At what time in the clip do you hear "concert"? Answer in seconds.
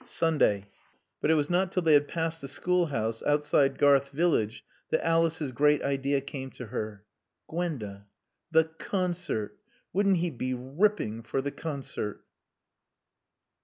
8.63-9.59, 11.51-12.23